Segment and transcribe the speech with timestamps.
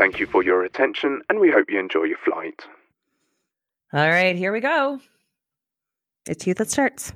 [0.00, 2.64] Thank you for your attention, and we hope you enjoy your flight.
[3.92, 4.98] All right, here we go.
[6.26, 7.12] It's you that starts.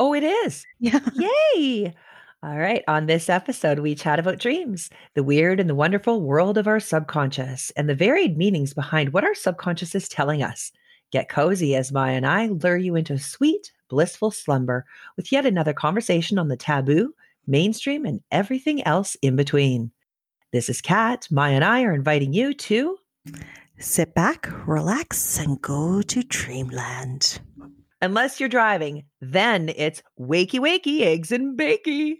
[0.00, 0.66] Oh, it is.
[0.80, 0.98] Yeah.
[1.54, 1.94] Yay!
[2.42, 6.58] All right, on this episode, we chat about dreams, the weird and the wonderful world
[6.58, 10.72] of our subconscious, and the varied meanings behind what our subconscious is telling us.
[11.12, 14.84] Get cozy as Mya and I lure you into sweet, blissful slumber
[15.16, 17.14] with yet another conversation on the taboo,
[17.46, 19.92] mainstream, and everything else in between.
[20.52, 21.28] This is Kat.
[21.30, 22.98] Mya and I are inviting you to
[23.78, 27.40] Sit back, relax, and go to dreamland.
[28.00, 32.16] Unless you're driving, then it's wakey wakey eggs and bakey.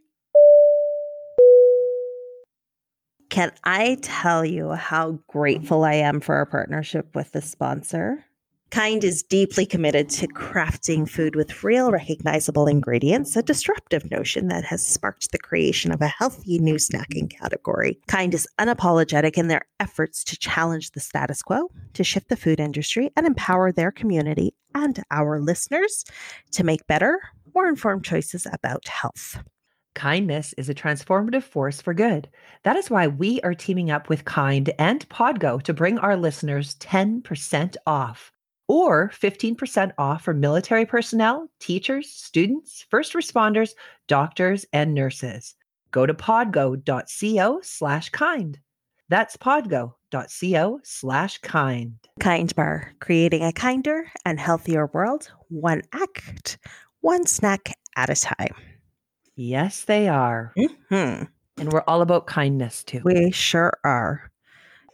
[3.31, 8.25] Can I tell you how grateful I am for our partnership with the sponsor?
[8.71, 14.65] Kind is deeply committed to crafting food with real recognizable ingredients, a disruptive notion that
[14.65, 17.99] has sparked the creation of a healthy new snacking category.
[18.09, 22.59] Kind is unapologetic in their efforts to challenge the status quo, to shift the food
[22.59, 26.05] industry, and empower their community and our listeners
[26.51, 27.21] to make better,
[27.55, 29.43] more informed choices about health.
[29.95, 32.29] Kindness is a transformative force for good.
[32.65, 36.75] That is why we are teaming up with Kind and Podgo to bring our listeners
[36.75, 38.33] 10% off
[38.69, 43.71] or 15% off for military personnel, teachers, students, first responders,
[44.09, 45.55] doctors, and nurses.
[45.91, 48.59] Go to podgo.co slash kind.
[49.09, 51.95] That's podgo.co slash kind.
[52.21, 56.59] Kind Bar, creating a kinder and healthier world, one act,
[57.01, 58.55] one snack at a time.
[59.37, 60.53] Yes, they are.
[60.57, 61.23] hmm
[61.59, 63.01] And we're all about kindness too.
[63.05, 64.31] We sure are.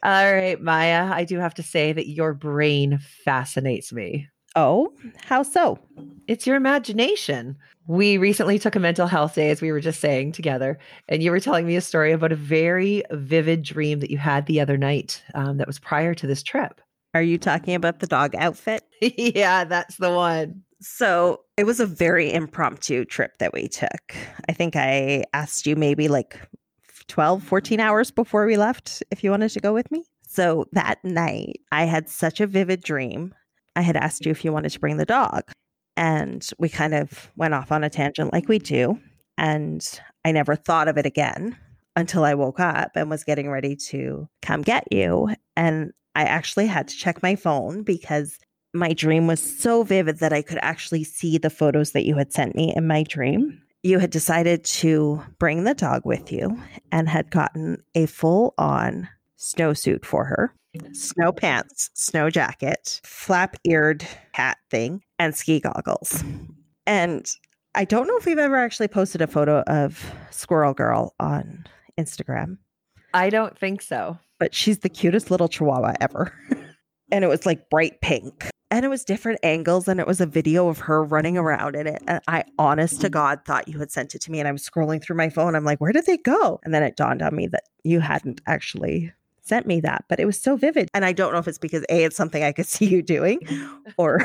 [0.02, 4.28] All right, Mya, I do have to say that your brain fascinates me.
[4.56, 5.78] Oh, how so?
[6.26, 7.56] It's your imagination.
[7.86, 11.30] We recently took a mental health day, as we were just saying together, and you
[11.30, 14.76] were telling me a story about a very vivid dream that you had the other
[14.76, 16.80] night um, that was prior to this trip.
[17.14, 18.82] Are you talking about the dog outfit?
[19.00, 20.62] yeah, that's the one.
[20.80, 24.14] So it was a very impromptu trip that we took.
[24.48, 26.40] I think I asked you maybe like
[27.12, 30.02] 12, 14 hours before we left if you wanted to go with me.
[30.26, 33.34] So that night, I had such a vivid dream.
[33.76, 35.42] I had asked you if you wanted to bring the dog.
[35.94, 38.98] And we kind of went off on a tangent like we do.
[39.36, 39.86] And
[40.24, 41.54] I never thought of it again
[41.96, 45.34] until I woke up and was getting ready to come get you.
[45.54, 48.38] And I actually had to check my phone because
[48.72, 52.32] my dream was so vivid that I could actually see the photos that you had
[52.32, 53.60] sent me in my dream.
[53.82, 56.60] You had decided to bring the dog with you
[56.92, 60.54] and had gotten a full on snowsuit for her
[60.92, 66.22] snow pants, snow jacket, flap eared hat thing, and ski goggles.
[66.86, 67.28] And
[67.74, 71.66] I don't know if we've ever actually posted a photo of Squirrel Girl on
[71.98, 72.58] Instagram,
[73.14, 74.18] I don't think so.
[74.38, 76.32] but she's the cutest little chihuahua ever.
[77.12, 78.48] and it was like bright pink.
[78.72, 81.86] And it was different angles, and it was a video of her running around in
[81.86, 82.02] it.
[82.08, 84.38] And I, honest to God, thought you had sent it to me.
[84.38, 85.54] And I'm scrolling through my phone.
[85.54, 86.58] I'm like, where did they go?
[86.64, 89.12] And then it dawned on me that you hadn't actually
[89.42, 90.88] sent me that, but it was so vivid.
[90.94, 93.40] And I don't know if it's because A, it's something I could see you doing,
[93.98, 94.20] or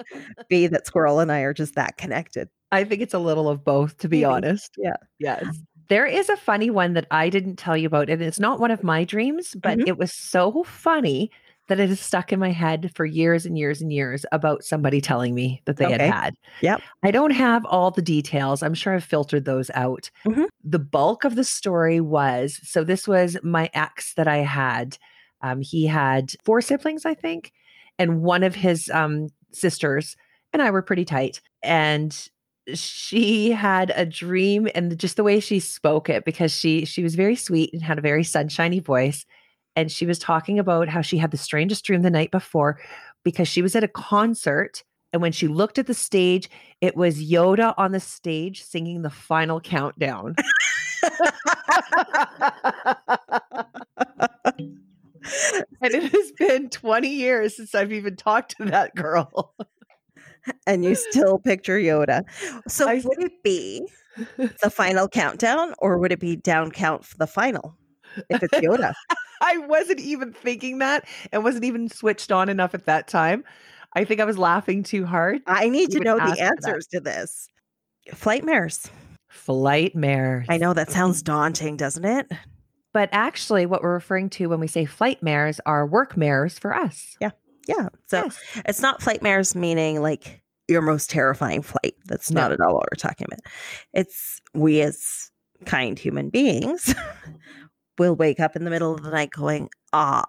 [0.48, 2.48] B, that Squirrel and I are just that connected.
[2.72, 4.24] I think it's a little of both, to be Maybe.
[4.24, 4.74] honest.
[4.78, 4.96] Yeah.
[5.20, 5.44] Yes.
[5.88, 8.70] There is a funny one that I didn't tell you about, and it's not one
[8.72, 9.86] of my dreams, but Mhm.
[9.88, 11.30] it was so funny
[11.68, 15.00] that it has stuck in my head for years and years and years about somebody
[15.00, 16.06] telling me that they Okay.
[16.06, 16.34] had had.
[16.60, 16.82] Yep.
[17.02, 18.62] I don't have all the details.
[18.62, 20.10] I'm sure I've filtered those out.
[20.26, 20.46] Mhm.
[20.64, 24.98] The bulk of the story was so this was my ex that I had.
[25.40, 27.52] Um, he had four siblings, I think,
[27.98, 30.16] and one of his um, sisters
[30.52, 31.40] and I were pretty tight.
[31.62, 32.16] And
[32.74, 37.14] she had a dream and just the way she spoke it because she she was
[37.16, 39.26] very sweet and had a very sunshiny voice
[39.76, 42.78] and she was talking about how she had the strangest dream the night before
[43.24, 44.82] because she was at a concert
[45.12, 46.48] and when she looked at the stage
[46.80, 50.34] it was Yoda on the stage singing the final countdown
[55.80, 59.54] and it has been 20 years since I've even talked to that girl
[60.66, 62.22] And you still picture Yoda.
[62.68, 63.86] So I- would it be
[64.36, 67.76] the final countdown or would it be down count for the final
[68.28, 68.92] if it's Yoda?
[69.54, 73.44] I wasn't even thinking that and wasn't even switched on enough at that time.
[73.94, 75.42] I think I was laughing too hard.
[75.46, 77.48] I need to know the answers to this.
[78.14, 78.88] Flight mares.
[79.28, 80.46] Flight mares.
[80.48, 82.30] I know that sounds daunting, doesn't it?
[82.94, 86.74] But actually, what we're referring to when we say flight mares are work mares for
[86.74, 87.16] us.
[87.20, 87.30] Yeah.
[87.66, 87.88] Yeah.
[88.06, 88.38] So Yes.
[88.66, 91.94] it's not flight mares meaning like your most terrifying flight.
[92.06, 92.42] That's No.
[92.42, 93.40] not at all what we're talking about.
[93.92, 95.30] It's we as
[95.64, 96.94] kind human beings
[98.02, 100.24] will wake up in the middle of the night going, ah,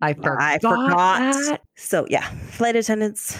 [0.00, 0.40] I forgot.
[0.40, 1.18] I forgot.
[1.34, 1.60] that.
[1.76, 3.38] So yeah, flight attendants.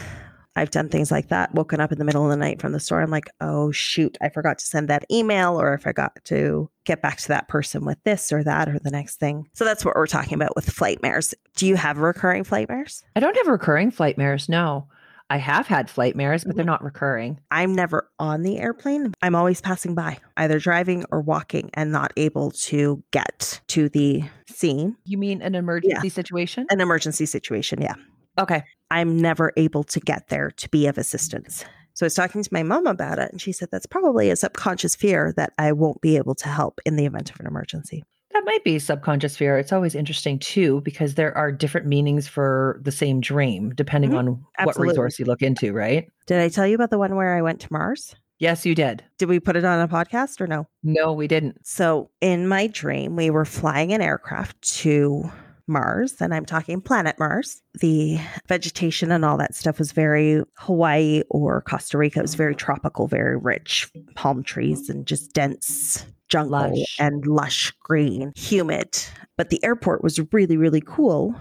[0.56, 1.54] I've done things like that.
[1.54, 3.00] Woken up in the middle of the night from the store.
[3.00, 6.68] I'm like, oh shoot, I forgot to send that email, or if I forgot to
[6.84, 9.48] get back to that person with this or that or the next thing.
[9.54, 11.32] So that's what we're talking about with flight mares.
[11.54, 13.04] Do you have recurring flight mares?
[13.14, 14.48] I don't have recurring flight mares.
[14.48, 14.88] No,
[15.30, 17.38] I have had flight mares, but they're not recurring.
[17.50, 19.12] I'm never on the airplane.
[19.20, 24.24] I'm always passing by, either driving or walking, and not able to get to the
[24.48, 24.96] scene.
[25.04, 26.66] You mean an emergency situation?
[26.70, 27.94] An emergency situation, yeah.
[28.38, 28.64] Okay.
[28.90, 31.64] I'm never able to get there to be of assistance.
[31.92, 34.36] So I was talking to my mom about it, and she said that's probably a
[34.36, 38.04] subconscious fear that I won't be able to help in the event of an emergency.
[38.32, 39.58] That might be subconscious fear.
[39.58, 44.18] It's always interesting too, because there are different meanings for the same dream, depending Mhm.
[44.18, 44.88] on what Absolutely.
[44.92, 46.08] resource you look into, right?
[46.26, 48.14] Did I tell you about the one where I went to Mars?
[48.38, 49.02] Yes, you did.
[49.18, 50.66] Did we put it on a podcast or no?
[50.84, 51.66] No, we didn't.
[51.66, 55.28] So in my dream, we were flying an aircraft to
[55.66, 57.60] Mars, and I'm talking planet Mars.
[57.80, 62.20] The vegetation and all that stuff was very Hawaii or Costa Rica.
[62.20, 66.96] It was very tropical, very rich palm trees and just dense jungle Lush.
[66.98, 68.98] and lush green, humid.
[69.36, 71.34] But the airport was really, really cool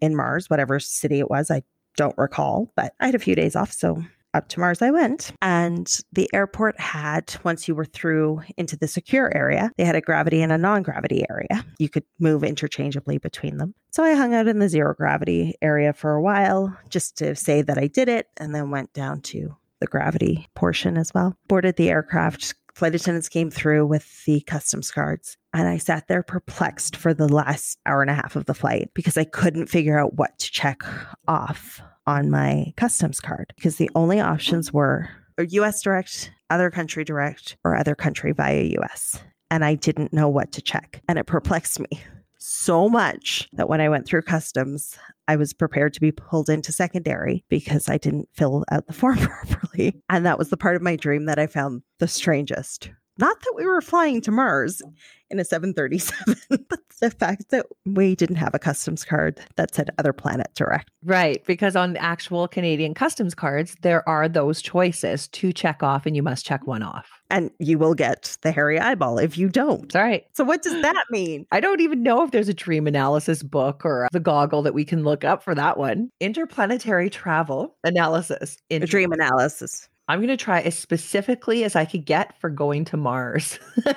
[0.00, 1.50] in Mars, whatever city it was.
[1.50, 1.62] I
[1.96, 3.72] don't recall, but I had a few days off.
[3.72, 4.02] So
[4.34, 5.32] up to Mars I went.
[5.40, 10.00] And the airport had, once you were through into the secure area, they had a
[10.00, 11.64] gravity and a non gravity area.
[11.78, 13.74] You could move interchangeably between them.
[13.92, 17.62] So I hung out in the zero gravity area for a while just to say
[17.62, 21.36] that I did it and then went down to the gravity portion as well.
[21.48, 22.54] Boarded the aircraft.
[22.74, 25.36] Flight attendants came through with the customs cards.
[25.52, 28.90] And I sat there perplexed for the last hour and a half of the flight
[28.94, 30.82] because I couldn't figure out what to check
[31.28, 37.56] off on my customs card because the only options were US direct, other country direct,
[37.64, 39.22] or other country via US.
[39.50, 41.00] And I didn't know what to check.
[41.08, 42.02] And it perplexed me
[42.44, 46.72] so much that when I went through customs, I was prepared to be pulled into
[46.72, 50.02] secondary because I didn't fill out the form properly.
[50.10, 52.90] And that was the part of my dream that I found the strangest.
[53.18, 54.82] Not that we were flying to Mars
[55.30, 56.36] in a 737,
[56.68, 60.90] but the fact that we didn't have a customs card that said other planet direct.
[61.04, 61.44] Right.
[61.46, 66.22] Because on actual Canadian customs cards, there are those choices to check off, and you
[66.22, 67.10] must check one off.
[67.30, 69.94] And you will get the hairy eyeball if you don't.
[69.94, 70.24] All right.
[70.34, 71.46] So, what does that mean?
[71.50, 74.84] I don't even know if there's a dream analysis book or the Google that we
[74.84, 76.10] can look up for that one.
[76.20, 78.56] Interplanetary travel analysis.
[78.70, 79.88] Inter- dream analysis.
[80.08, 83.58] I'm going to try as specifically as I could get for going to Mars.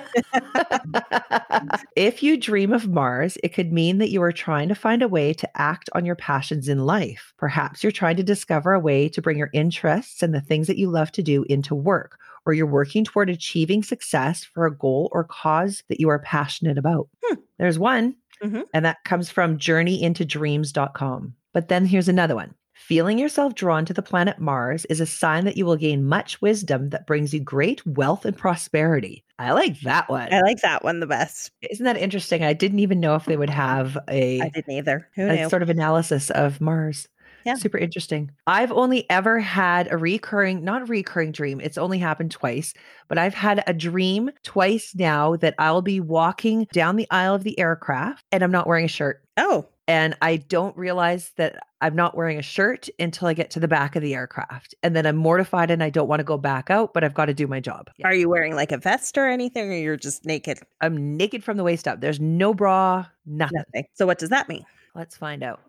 [1.96, 5.08] if you dream of Mars, it could mean that you are trying to find a
[5.08, 7.34] way to act on your passions in life.
[7.36, 10.78] Perhaps you're trying to discover a way to bring your interests and the things that
[10.78, 15.10] you love to do into work, or you're working toward achieving success for a goal
[15.12, 17.08] or cause that you are passionate about.
[17.24, 17.34] Hmm.
[17.58, 18.64] There's one, Mhm.
[18.72, 21.34] and that comes from journeyintodreams.com.
[21.52, 22.54] But then here's another one.
[22.78, 26.40] Feeling yourself drawn to the planet Mars is a sign that you will gain much
[26.40, 29.24] wisdom that brings you great wealth and prosperity.
[29.38, 30.32] I like that one.
[30.32, 31.50] I like that one the best.
[31.68, 32.44] Isn't that interesting?
[32.44, 35.08] I didn't even know if they would have a, I didn't either.
[35.16, 35.48] Who a knew?
[35.50, 37.08] sort of analysis of Mars.
[37.44, 37.56] Yeah.
[37.56, 38.30] Super interesting.
[38.46, 41.60] I've only ever had a recurring, not a recurring dream.
[41.60, 42.74] It's only happened twice,
[43.08, 47.44] but I've had a dream twice now that I'll be walking down the aisle of
[47.44, 49.22] the aircraft and I'm not wearing a shirt.
[49.36, 53.60] oh, And I don't realize that I'm not wearing a shirt until I get to
[53.60, 54.74] the back of the aircraft.
[54.82, 57.24] And then I'm mortified and I don't want to go back out, but I've got
[57.26, 57.88] to do my job.
[58.04, 60.58] are you wearing like a vest or anything, or you're just naked?
[60.82, 62.02] I'm naked from the waist up.
[62.02, 63.56] There's no bra, nothing.
[63.56, 63.86] Nothing.
[63.94, 64.66] So, what does that mean?
[64.94, 65.62] Let's find out.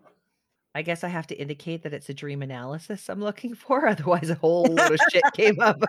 [0.74, 3.86] I guess I have to indicate that it's a dream analysis I'm looking for.
[3.88, 5.80] Otherwise, a whole lot of shit came up.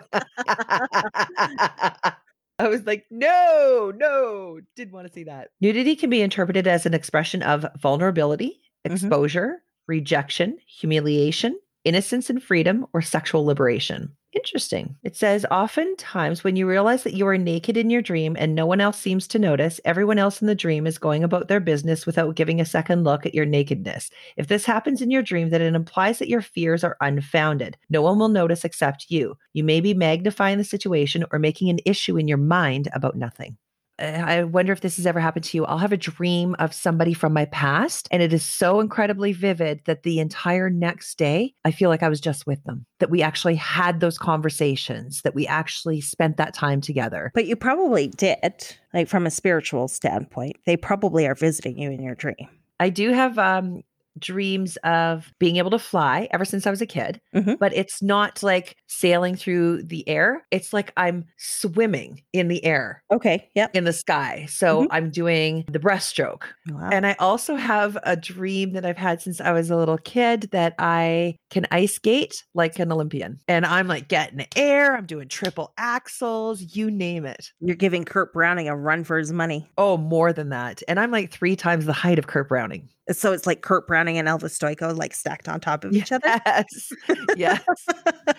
[2.62, 5.48] I was like, no, no, didn't want to see that.
[5.60, 8.92] Nudity can be interpreted as an expression of vulnerability, Mhm.
[8.92, 14.16] exposure, rejection, humiliation, innocence and freedom, or sexual liberation.
[14.34, 14.96] Interesting.
[15.02, 18.64] It says oftentimes when you realize that you are naked in your dream and no
[18.64, 22.06] one else seems to notice, everyone else in the dream is going about their business
[22.06, 24.10] without giving a second look at your nakedness.
[24.38, 27.76] If this happens in your dream, then it implies that your fears are unfounded.
[27.90, 29.36] No one will notice except you.
[29.52, 33.58] You may be magnifying the situation or making an issue in your mind about nothing.
[33.98, 35.64] I wonder if this has ever happened to you.
[35.64, 39.82] I'll have a dream of somebody from my past, and it is so incredibly vivid
[39.84, 43.22] that the entire next day, I feel like I was just with them, that we
[43.22, 47.30] actually had those conversations, that we actually spent that time together.
[47.34, 50.56] But you probably did, like from a spiritual standpoint.
[50.66, 52.48] They probably are visiting you in your dream.
[52.80, 53.82] I do have um,
[54.18, 57.58] dreams of being able to fly ever since I was a kid, Mhm.
[57.58, 60.46] but it's not like sailing through the air.
[60.50, 63.48] It's like I'm swimming in the air Okay.
[63.54, 63.74] Yep.
[63.74, 64.46] in the sky.
[64.48, 64.86] So Mhm.
[64.90, 66.42] I'm doing the breaststroke.
[66.68, 66.90] Wow.
[66.92, 70.48] And I also have a dream that I've had since I was a little kid
[70.52, 73.38] that I can ice skate like an Olympian.
[73.48, 77.50] And I'm like getting air, I'm doing triple axels, you name it.
[77.60, 79.70] You're giving Kurt Browning a run for his money.
[79.78, 80.82] Oh, more than that.
[80.88, 82.88] And I'm like three times the height of Kurt Browning.
[83.10, 86.28] So it's like Kurt Browning and Elvis Stojko like stacked on top of each other.
[86.46, 86.92] Yes.
[87.36, 87.62] yes.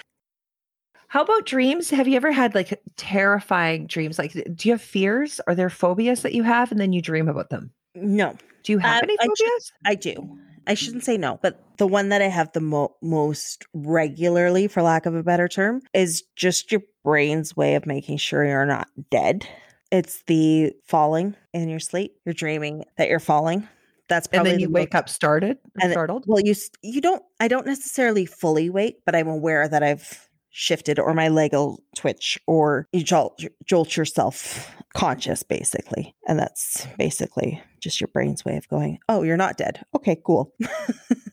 [1.07, 1.89] How about dreams?
[1.91, 4.17] Have you ever had like terrifying dreams?
[4.17, 5.39] Like, do you have fears?
[5.45, 7.71] Are there phobias that you have and then you dream about them?
[7.95, 9.71] No, Do you have Uh, any I should- phobias?
[9.85, 10.39] I do.
[10.65, 14.81] I shouldn't say no, but the one that I have the mo- most regularly, for
[14.81, 18.87] lack of a better term, is just your brain's way of making sure you're not
[19.11, 19.45] dead.
[19.91, 22.15] It's the falling in your sleep.
[22.25, 23.67] You're dreaming that you're falling.
[24.09, 26.25] That's and probably then you the wake most- up started, and startled.
[26.27, 27.23] Well, you you don't.
[27.39, 31.83] I don't necessarily fully wake, but I'm aware that I've shifted, or my leg will
[31.95, 38.55] twitch, or you jolt, jolt yourself conscious, basically, and that's basically just your brain's way
[38.55, 39.83] of going, "Oh, you're not dead.
[39.93, 40.53] Okay, cool."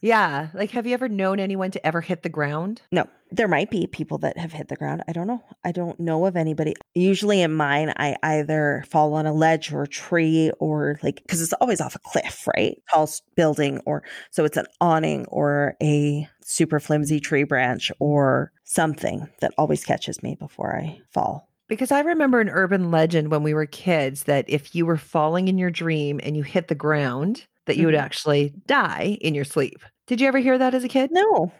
[0.03, 0.49] Yeah.
[0.55, 2.83] Like, have you ever known anyone to ever hit the ground?
[2.91, 5.05] no, there might be people that have hit the ground.
[5.07, 5.45] I don't know.
[5.65, 6.75] I don't know of anybody.
[6.95, 11.41] Usually in mine, I either fall on a ledge or a tree, or like because
[11.41, 12.83] it's always off a cliff, right?
[12.93, 19.29] Tall building, or so it's an awning or a super flimsy tree branch or something
[19.41, 21.49] that always catches me before I fall.
[21.69, 25.47] Because I remember an urban legend when we were kids that if you were falling
[25.49, 28.01] in your dream and you hit the ground, that you would Mhm.
[28.01, 29.79] actually die in your sleep.
[30.07, 31.11] Did you ever hear that as a kid?
[31.13, 31.53] No,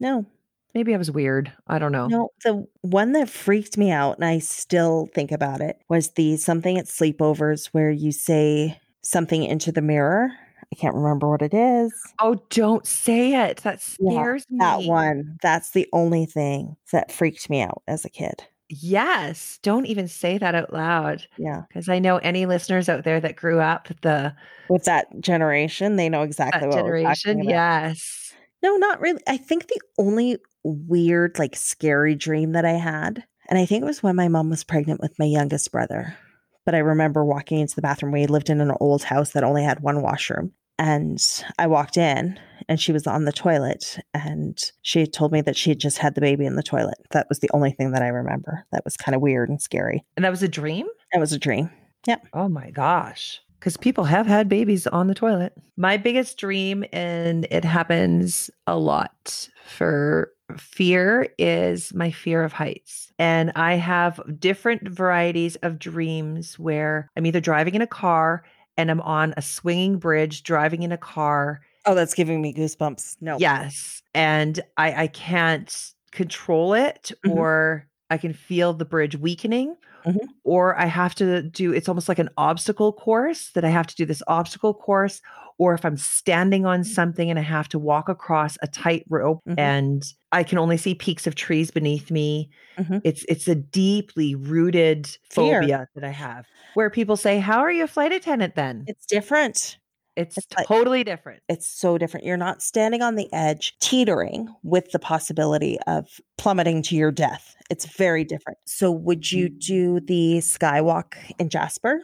[0.00, 0.26] no,
[0.74, 1.52] Maybe I was weird.
[1.68, 2.08] I don't know.
[2.08, 2.30] no.
[2.44, 6.76] The one that freaked me out, and I still think about it, was the something
[6.78, 10.32] at sleepovers where you say something into the mirror.
[10.74, 11.92] I can't remember what it is.
[12.18, 13.58] Oh, don't say it.
[13.58, 14.58] That Yeah, scares me.
[14.58, 15.38] That one.
[15.40, 18.42] That's the only thing that freaked me out as a kid.
[18.68, 19.60] Yes.
[19.62, 21.28] Don't even say that out loud.
[21.38, 21.62] Yeah.
[21.68, 24.34] Because I know any listeners out there that grew up the
[24.68, 27.42] With that generation, they know exactly that what generation.
[27.42, 27.50] about.
[27.50, 28.32] Yes.
[28.60, 29.22] No, not really.
[29.28, 33.86] I think the only weird, like scary dream that I had, and I think it
[33.86, 36.16] was when my mom was pregnant with my youngest brother.
[36.64, 38.10] But I remember walking into the bathroom.
[38.10, 40.50] We lived in an old house that only had one washroom.
[40.78, 41.20] And
[41.58, 42.38] I walked in
[42.68, 46.14] and she was on the toilet and she told me that she had just had
[46.14, 46.98] the baby in the toilet.
[47.12, 48.66] That was the only thing that I remember.
[48.72, 50.04] That was kind of weird and scary.
[50.16, 50.86] And that was a dream?
[51.12, 51.70] It was a dream.
[52.06, 52.16] Yeah.
[52.32, 53.40] Oh my gosh.
[53.58, 55.54] Because people have had babies on the toilet.
[55.78, 63.10] My biggest dream, and it happens a lot for fear, is my fear of heights.
[63.18, 68.44] And I have different varieties of dreams where I'm either driving in a car
[68.76, 71.60] and I'm on a swinging bridge, driving in a car.
[71.86, 73.16] Oh, that's giving me goosebumps.
[73.20, 73.36] No.
[73.38, 74.02] Yes.
[74.14, 77.34] And I, I can't control it, Mhm.
[77.36, 80.28] or I can feel the bridge weakening Mhm.
[80.44, 83.94] or I have to do it's almost like an obstacle course that I have to
[83.96, 85.20] do this obstacle course
[85.58, 89.40] or if I'm standing on something and I have to walk across a tight rope
[89.48, 89.58] Mhm.
[89.58, 92.50] and I can only see peaks of trees beneath me.
[92.78, 93.00] Mhm.
[93.04, 95.60] It's it's a deeply rooted Fear.
[95.60, 96.46] phobia that I have.
[96.74, 99.78] Where people say, "How are you a flight attendant then?" It's different.
[100.16, 101.42] It's, it's like- totally different.
[101.48, 102.26] It's so different.
[102.26, 107.56] You're not standing on the edge, teetering with the possibility of plummeting to your death.
[107.70, 108.58] It's very different.
[108.66, 112.02] So, would you do the skywalk in Jasper?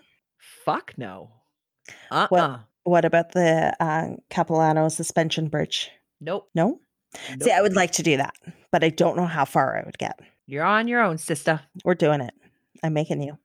[0.64, 1.30] Fuck no.
[2.10, 2.58] Uh-uh.
[2.84, 5.90] What about the uh, Capilano suspension bridge?
[6.20, 6.48] Nope.
[6.54, 6.80] No?
[7.30, 7.42] nope.
[7.42, 8.34] See, I would like to do that,
[8.72, 10.18] but I don't know how far I would get.
[10.46, 11.60] You're on your own, sister.
[11.84, 12.34] We're doing it.
[12.82, 13.38] I'm making you.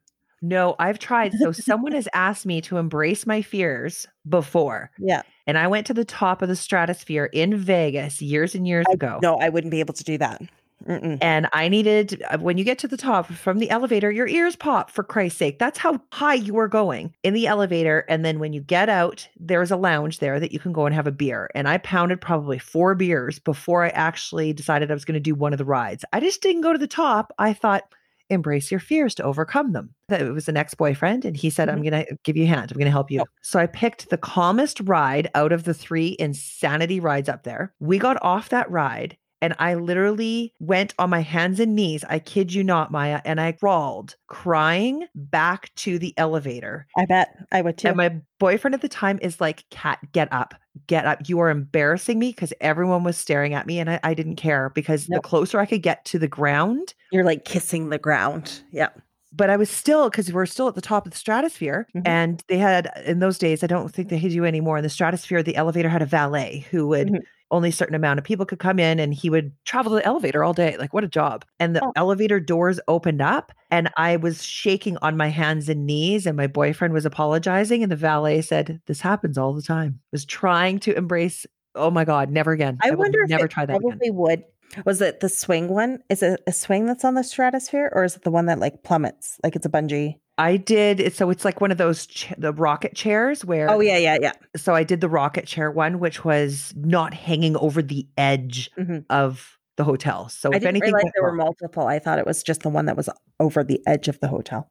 [0.45, 1.33] No, I've tried.
[1.33, 4.91] So someone has asked me to embrace my fears before.
[4.99, 5.23] Yeah.
[5.47, 9.19] And I went to the top of the stratosphere in Vegas years and years ago.
[9.21, 10.41] No, I wouldn't be able to do that.
[10.87, 11.17] Mm-mm.
[11.19, 14.55] And I needed, uh, when you get to the top from the elevator, your ears
[14.55, 15.57] pop for Christ's sake.
[15.57, 18.05] That's how high you are going in the elevator.
[18.07, 20.93] And then when you get out, there's a lounge there that you can go and
[20.93, 21.49] have a beer.
[21.55, 25.33] And I pounded probably four beers before I actually decided I was going to do
[25.33, 26.05] one of the rides.
[26.13, 27.33] I just didn't go to the top.
[27.39, 27.85] I thought,
[28.29, 29.93] embrace your fears to overcome them.
[30.09, 31.77] It was an ex boyfriend, and he said, mm-hmm.
[31.77, 32.71] I'm going to give you a hand.
[32.71, 33.19] I'm going to help you.
[33.19, 33.27] Yep.
[33.41, 37.73] So I picked the calmest ride out of the three insanity rides up there.
[37.79, 39.17] We got off that ride.
[39.45, 42.03] And I literally went on my hands and knees.
[42.09, 43.21] I kid you not, Mya.
[43.25, 46.87] And I crawled crying back to the elevator.
[46.97, 47.89] I bet I would too.
[47.89, 50.55] And my boyfriend at the time is like, Kat, get up,
[50.87, 51.29] get up.
[51.29, 54.71] You are embarrassing me because everyone was staring at me and I, I didn't care
[54.73, 55.21] because Yep.
[55.21, 58.63] the closer I could get to the ground, You're like kissing the ground.
[58.71, 58.89] Yeah.
[59.31, 62.01] but I was still because we're still at the top of the stratosphere, Mhm.
[62.07, 63.63] and they had in those days.
[63.65, 64.77] I don't think they do anymore.
[64.77, 67.09] In the stratosphere, the elevator had a valet who would.
[67.09, 67.19] Mhm.
[67.55, 70.43] Only a certain amount of people could come in, and he would travel the elevator
[70.43, 70.75] all day.
[70.77, 71.45] Like, what a job!
[71.59, 71.93] And the Oh.
[71.95, 76.25] elevator doors opened up, and I was shaking on my hands and knees.
[76.25, 80.25] And my boyfriend was apologizing, and the valet said, "This happens all the time." Was
[80.25, 81.45] trying to embrace.
[81.75, 82.77] Oh my God, never again!
[82.83, 83.89] I will wonder if never try that again.
[83.89, 84.43] probably would.
[84.85, 85.99] Was it the swing one?
[86.09, 88.83] Is it a swing that's on the stratosphere, or is it the one that like
[88.83, 90.15] plummets, like it's a bungee?
[90.37, 91.13] I did.
[91.13, 93.69] So it's like one of those ch- the rocket chairs where.
[93.69, 94.33] Oh yeah, yeah, yeah.
[94.55, 99.05] so I did the rocket chair one, which was not hanging over the edge Mhm.
[99.09, 100.27] of the hotel.
[100.29, 101.87] So I if anything, there were multiple.
[101.87, 104.69] I thought it was just the one that was over the edge of the hotel.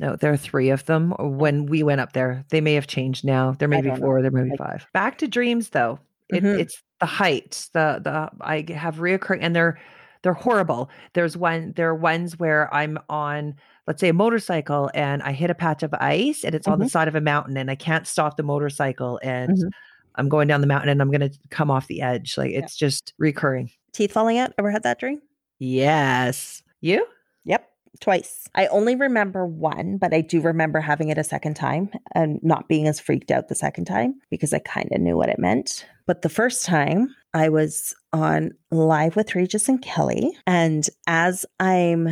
[0.00, 1.12] no, there are three of them.
[1.18, 3.52] When we went up there, they may have changed now.
[3.52, 4.06] There may be don't know.
[4.06, 4.22] four.
[4.22, 4.86] There may be five.
[4.94, 5.98] Back to dreams, though.
[6.30, 6.58] It, Mhm.
[6.58, 7.68] It's the height.
[7.74, 9.78] The the I have reoccurring, and they're
[10.22, 10.88] they're horrible.
[11.12, 11.72] There's one.
[11.76, 13.54] There are ones where I'm on,
[13.86, 16.88] let's say, a motorcycle, and I hit a patch of ice, and it's on the
[16.88, 19.70] side of a mountain, and I can't stop the motorcycle, and Mhm.
[20.16, 22.36] I'm going down the mountain, and I'm going to come off the edge.
[22.36, 23.70] Like it's just recurring.
[23.92, 24.52] Teeth falling out.
[24.58, 25.20] Ever had that dream?
[25.58, 26.62] Yes.
[26.80, 27.06] You?
[27.44, 27.68] Yep,
[28.00, 28.46] twice.
[28.54, 32.68] I only remember one, but I do remember having it a second time and not
[32.68, 35.86] being as freaked out the second time because I kind of knew what it meant.
[36.06, 42.08] But the first time, I was on live with Regis and Kelly, and as I'm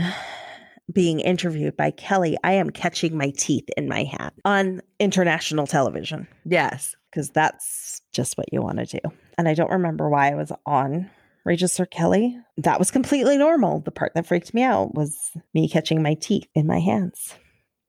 [0.93, 6.27] being interviewed by Kelly, I am catching my teeth in my hand on international television
[6.45, 6.95] Yes.
[7.11, 9.01] because that's just what you want to do.
[9.39, 11.09] And I don't remember why I was on
[11.45, 12.39] Regis or Kelly.
[12.59, 13.81] That was completely normal.
[13.81, 15.19] The part that freaked me out was
[15.55, 17.35] me catching my teeth in my hands.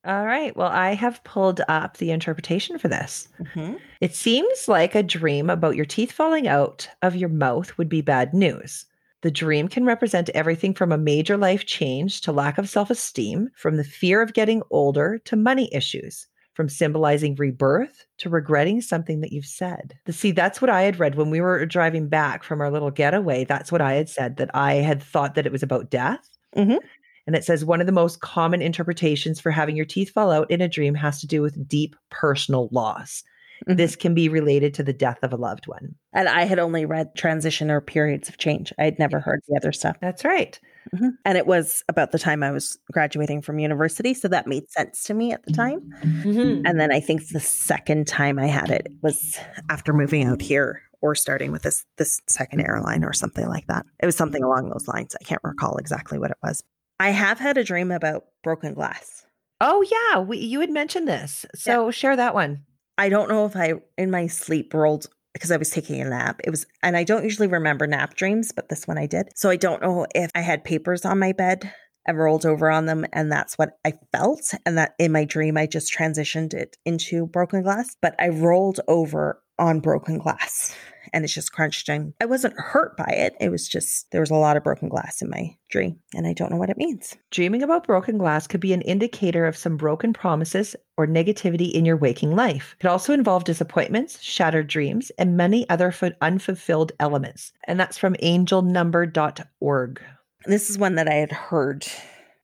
[0.04, 0.56] All right.
[0.58, 3.28] Well, I have pulled up the interpretation for this.
[3.40, 3.76] Mm-hmm.
[4.00, 8.02] It seems like a dream about your teeth falling out of your mouth would be
[8.02, 8.86] bad news.
[9.22, 13.50] The dream can represent everything from a major life change to lack of self esteem,
[13.56, 19.22] from the fear of getting older to money issues, from symbolizing rebirth to regretting something
[19.22, 19.94] that you've said.
[20.06, 22.92] The, see, that's what I had read when we were driving back from our little
[22.92, 23.46] getaway.
[23.46, 26.28] That's what I had said, that I had thought that it was about death.
[26.56, 26.80] Mhm.
[27.28, 30.50] And it says one of the most common interpretations for having your teeth fall out
[30.50, 33.24] in a dream has to do with deep personal loss.
[33.68, 33.78] Mhm.
[33.78, 35.96] This can be related to the death of a loved one.
[36.14, 38.74] And I had only read transition or periods of change.
[38.80, 39.98] I had never heard the other stuff.
[40.02, 40.60] That's right.
[40.96, 41.12] Mhm.
[41.26, 44.14] And it was about the time I was graduating from university.
[44.14, 45.94] So that made sense to me at the time.
[46.04, 49.38] And then I think the second time I had it was
[49.70, 53.86] after moving out here or starting with this this second airline or something like that.
[54.02, 55.16] It was something along those lines.
[55.20, 56.64] I can't recall exactly what it was.
[57.00, 59.26] I have had a dream about broken glass.
[59.60, 60.20] Oh, yeah.
[60.20, 61.46] We, you had mentioned this.
[61.56, 62.64] So share that one.
[63.02, 66.40] I don't know if I in my sleep rolled because I was taking a nap.
[66.44, 69.30] It was and I don't usually remember nap dreams, but this one I did.
[69.36, 71.74] So I don't know if I had papers on my bed
[72.06, 75.58] and rolled over on them and that's what I felt and that in my dream
[75.58, 80.76] I just transitioned it into broken glass, but I rolled over on broken glass
[81.14, 83.36] and it's just crunched and I wasn't hurt by it.
[83.40, 86.34] It was just there was a lot of broken glass in my dream and I
[86.34, 87.16] don't know what it means.
[87.32, 91.86] Dreaming about broken glass could be an indicator of some broken promises or negativity in
[91.86, 92.76] your waking life.
[92.80, 97.52] It also involved disappointments, shattered dreams, and many other fu- unfulfilled elements.
[97.68, 100.02] And that's from angelnumber.org.
[100.46, 101.86] this is one that I had heard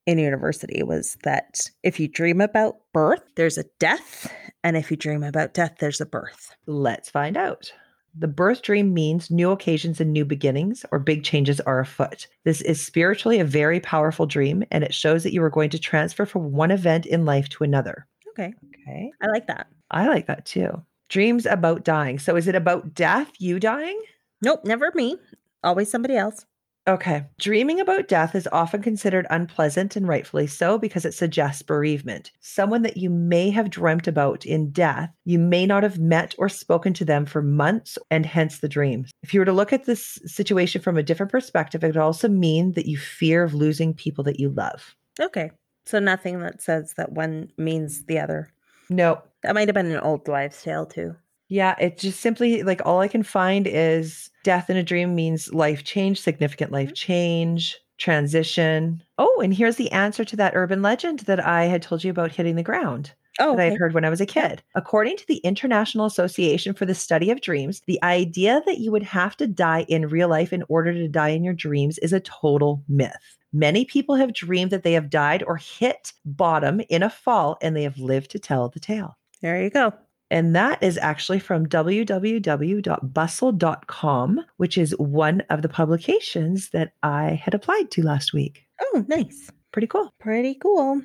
[0.07, 4.31] in university was that if you dream about birth, there's a death.
[4.63, 6.55] And if you dream about death, there's a birth.
[6.65, 7.71] Let's find out.
[8.15, 12.27] The birth dream means new occasions and new beginnings, or big changes are afoot.
[12.43, 15.79] This is spiritually a very powerful dream, and it shows that you are going to
[15.79, 18.07] transfer from one event in life to another.
[18.29, 18.53] Okay.
[18.81, 19.11] Okay.
[19.21, 19.67] I like that.
[19.91, 20.81] I like that too.
[21.09, 22.19] Dreams about dying.
[22.19, 24.01] So is it about death, you dying?
[24.41, 25.17] Nope, never me.
[25.63, 26.45] Always somebody else.
[26.87, 27.25] Okay.
[27.37, 32.31] Dreaming about death is often considered unpleasant and rightfully so because it suggests bereavement.
[32.39, 36.47] Someone that you may have dreamt about in death, you may not have met or
[36.47, 39.11] spoken to them for months and hence the dreams.
[39.21, 42.29] If you were to look at this situation from a different perspective, it would also
[42.29, 44.95] mean that you fear of losing people that you love.
[45.19, 45.51] Okay.
[45.85, 48.53] So nothing that says that one means the other.
[48.89, 49.21] No.
[49.43, 51.15] That might have been an old wives' tale too.
[51.49, 55.53] Yeah, it just simply like all I can find is death in a dream means
[55.53, 56.95] life change, significant life mm-hmm.
[56.95, 59.01] change, transition.
[59.17, 62.31] Oh, and here's the answer to that urban legend that I had told you about
[62.31, 63.13] hitting the ground.
[63.39, 64.63] Oh, that I had heard when I was a kid.
[64.73, 69.03] According to the International Association for the Study of Dreams, the idea that you would
[69.03, 72.19] have to die in real life in order to die in your dreams is a
[72.19, 73.37] total myth.
[73.53, 77.75] Many people have dreamed that they have died or hit bottom in a fall and
[77.75, 79.17] they have lived to tell the tale.
[79.41, 79.93] there you go.
[80.29, 87.53] And that is actually from www.bustle.com, which is one of the publications that I had
[87.53, 88.65] applied to last week.
[88.81, 89.49] Oh, nice.
[89.71, 90.13] Pretty cool.
[90.19, 91.01] Pretty cool.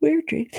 [0.00, 0.50] Weird dreams.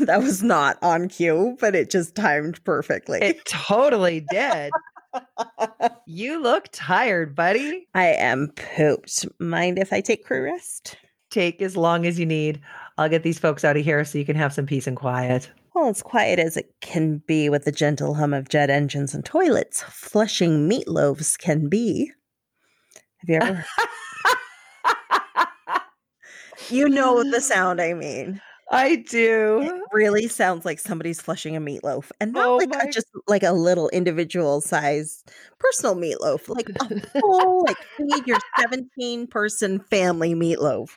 [0.00, 3.18] that was not on cue, but it just timed perfectly.
[3.20, 4.70] It totally did.
[6.06, 7.88] you look tired, buddy.
[7.94, 9.26] I am pooped.
[9.38, 10.96] Mind if I take crew rest?
[11.30, 12.60] Take as long as you need.
[12.98, 15.48] I'll get these folks out of here so you can have some peace and quiet.
[15.72, 19.24] Well, as quiet as it can be with the gentle hum of jet engines and
[19.24, 22.10] toilets, flushing meatloaves can be.
[23.18, 23.64] Have you ever?
[26.70, 28.40] you know the sound I mean.
[28.70, 29.82] I It do.
[29.92, 33.52] really sounds like somebody's flushing a meatloaf and not Oh like a, just like a
[33.52, 35.24] little individual size
[35.58, 40.90] personal meatloaf, like a full, like feed your 17 person family meatloaf.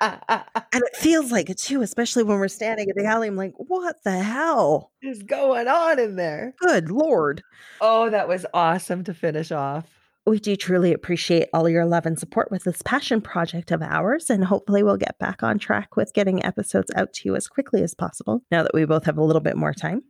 [0.00, 3.28] And it feels like it too, especially when we're standing at the alley.
[3.28, 4.90] I'm like, what the hell?
[5.02, 6.54] is going on in there?
[6.58, 7.42] Good Lord.
[7.80, 9.99] Oh, that was awesome to finish off.
[10.26, 14.28] We do truly appreciate all your love and support with this passion project of ours,
[14.28, 17.82] and hopefully we'll get back on track with getting episodes out to you as quickly
[17.82, 20.02] as possible now that we both have a little bit more time.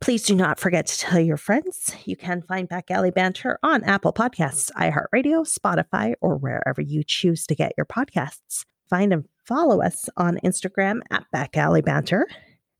[0.00, 1.94] Please do not forget to tell your friends.
[2.04, 7.46] You can find Back Alley Banter on Apple Podcasts, iHeartRadio, Spotify, or wherever you choose
[7.46, 8.64] to get your podcasts.
[8.90, 12.26] Find and follow us on Instagram at Back Alley Banter.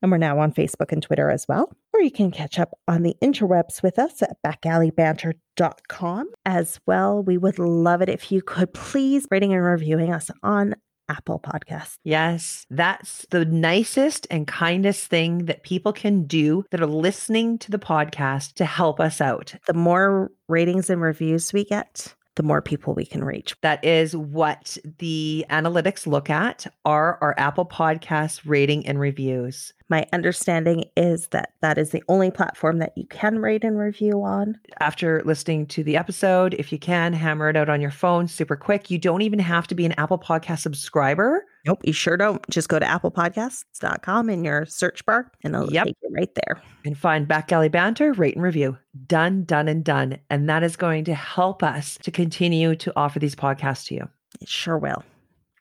[0.02, 1.72] And we're now on Facebook and Twitter as well.
[1.94, 7.22] Or you can catch up on the interwebs with us at backalleybanter.com as well.
[7.22, 10.74] We would love it if you could please rating and reviewing us on
[11.08, 11.98] Apple Podcasts.
[12.02, 17.70] Yes, that's the nicest and kindest thing that people can do that are listening to
[17.70, 19.54] the podcast to help us out.
[19.68, 23.54] The more ratings and reviews we get, the more people we can reach.
[23.60, 29.72] That is what the analytics look at are our Apple Podcast rating and reviews.
[29.88, 34.22] My understanding is that that is the only platform that you can rate and review
[34.22, 34.58] on.
[34.80, 38.56] After listening to the episode, if you can, hammer it out on your phone super
[38.56, 38.90] quick.
[38.90, 41.46] You don't even have to be an Apple Podcast subscriber.
[41.66, 42.46] Nope, you sure don't.
[42.50, 45.86] Just go to applepodcasts.com in your search bar and it'll Yep.
[45.86, 46.62] take you right there.
[46.86, 48.76] and find Back Alley Banter, rate and review.
[49.06, 50.18] Done, done, and done.
[50.28, 54.08] And that is going to help us to continue to offer these podcasts to you.
[54.42, 55.02] It sure will.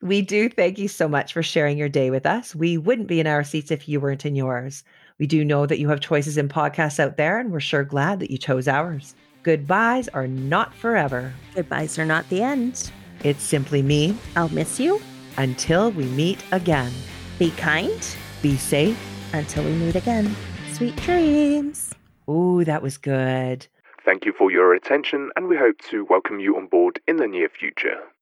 [0.01, 2.53] We do thank you so much for sharing your day with us.
[2.53, 4.83] We wouldn't be in our seats if you weren't in yours.
[5.17, 8.19] We do know that you have choices in podcasts out there, and we're sure glad
[8.19, 9.15] that you chose ours.
[9.43, 11.33] Goodbyes are not forever.
[11.55, 12.91] Goodbyes are not the end.
[13.23, 14.99] It's simply me I'll miss you.
[15.37, 16.91] Until we meet again.
[17.39, 18.05] Be kind
[18.41, 18.97] Be safe.
[19.33, 20.35] until we meet again.
[20.73, 21.91] Sweet dreams.
[22.29, 23.65] Ooh, that was good.
[24.05, 27.27] Thank you for your attention, and we hope to welcome you on board in the
[27.27, 28.03] near future.